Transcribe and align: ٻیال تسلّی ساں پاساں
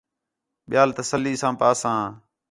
ٻیال 0.69 0.89
تسلّی 0.99 1.33
ساں 1.41 1.53
پاساں 1.59 2.01